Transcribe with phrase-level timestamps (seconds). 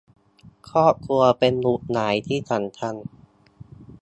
[0.69, 2.95] ครอบครัวเป็นหมุดหมายที่สำคัญ